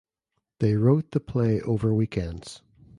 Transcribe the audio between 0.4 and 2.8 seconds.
They wrote the play over weekends.